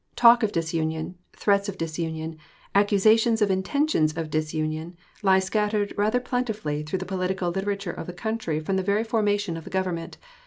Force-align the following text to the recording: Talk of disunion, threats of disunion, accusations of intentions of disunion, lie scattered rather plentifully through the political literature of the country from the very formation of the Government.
Talk 0.15 0.41
of 0.41 0.51
disunion, 0.51 1.13
threats 1.33 1.69
of 1.69 1.77
disunion, 1.77 2.39
accusations 2.73 3.39
of 3.39 3.51
intentions 3.51 4.17
of 4.17 4.31
disunion, 4.31 4.97
lie 5.21 5.37
scattered 5.37 5.93
rather 5.95 6.19
plentifully 6.19 6.81
through 6.81 6.97
the 6.97 7.05
political 7.05 7.51
literature 7.51 7.91
of 7.91 8.07
the 8.07 8.13
country 8.13 8.59
from 8.59 8.77
the 8.77 8.81
very 8.81 9.03
formation 9.03 9.55
of 9.57 9.63
the 9.63 9.69
Government. 9.69 10.17